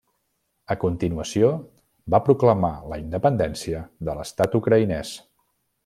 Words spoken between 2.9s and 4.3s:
la independència de